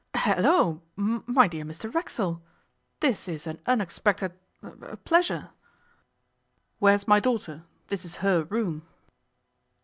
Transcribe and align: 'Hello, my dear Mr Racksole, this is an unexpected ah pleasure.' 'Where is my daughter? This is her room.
'Hello, 0.15 0.81
my 0.95 1.47
dear 1.47 1.63
Mr 1.63 1.93
Racksole, 1.93 2.41
this 3.01 3.27
is 3.27 3.45
an 3.45 3.59
unexpected 3.67 4.33
ah 4.63 4.95
pleasure.' 5.05 5.51
'Where 6.79 6.95
is 6.95 7.07
my 7.07 7.19
daughter? 7.19 7.65
This 7.85 8.03
is 8.03 8.15
her 8.25 8.43
room. 8.45 8.81